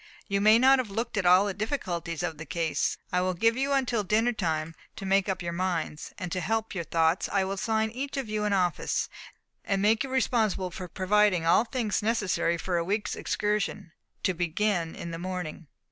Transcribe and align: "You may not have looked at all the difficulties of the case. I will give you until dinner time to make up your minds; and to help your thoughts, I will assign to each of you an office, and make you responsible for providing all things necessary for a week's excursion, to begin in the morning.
"You 0.27 0.41
may 0.41 0.57
not 0.57 0.79
have 0.79 0.89
looked 0.89 1.15
at 1.15 1.27
all 1.27 1.45
the 1.45 1.53
difficulties 1.53 2.23
of 2.23 2.39
the 2.39 2.45
case. 2.47 2.97
I 3.13 3.21
will 3.21 3.35
give 3.35 3.55
you 3.55 3.71
until 3.73 4.03
dinner 4.03 4.33
time 4.33 4.73
to 4.95 5.05
make 5.05 5.29
up 5.29 5.43
your 5.43 5.53
minds; 5.53 6.11
and 6.17 6.31
to 6.31 6.39
help 6.41 6.73
your 6.73 6.85
thoughts, 6.85 7.29
I 7.31 7.43
will 7.43 7.51
assign 7.53 7.89
to 7.89 7.95
each 7.95 8.17
of 8.17 8.27
you 8.27 8.43
an 8.45 8.51
office, 8.53 9.09
and 9.63 9.79
make 9.79 10.03
you 10.03 10.09
responsible 10.09 10.71
for 10.71 10.87
providing 10.87 11.45
all 11.45 11.65
things 11.65 12.01
necessary 12.01 12.57
for 12.57 12.77
a 12.77 12.83
week's 12.83 13.15
excursion, 13.15 13.91
to 14.23 14.33
begin 14.33 14.95
in 14.95 15.11
the 15.11 15.19
morning. 15.19 15.67